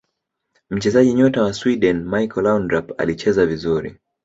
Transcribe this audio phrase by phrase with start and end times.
[0.69, 3.95] mchezaji nyota wa sweden michael laundrap alicheza vizuri